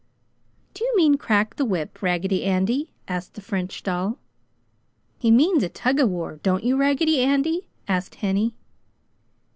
[0.73, 4.17] "Do you mean crack the whip, Raggedy Andy?" asked the French doll.
[5.19, 8.55] "He means a tug of war, don't you, Raggedy Andy?" asked Henny.